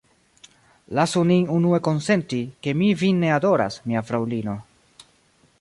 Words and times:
Lasu 0.99 1.21
nin 1.31 1.43
unue 1.57 1.81
konsenti, 1.89 2.41
ke 2.63 2.75
mi 2.79 2.89
vin 3.03 3.21
ne 3.25 3.31
adoras, 3.37 3.81
mia 3.87 4.07
fraŭlino. 4.09 4.61